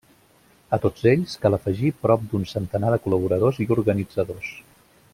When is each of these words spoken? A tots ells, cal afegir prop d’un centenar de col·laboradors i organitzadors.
A 0.77 0.77
tots 0.85 1.03
ells, 1.11 1.35
cal 1.43 1.57
afegir 1.59 1.91
prop 2.05 2.23
d’un 2.31 2.49
centenar 2.55 2.91
de 2.97 3.01
col·laboradors 3.07 3.63
i 3.67 3.69
organitzadors. 3.81 4.53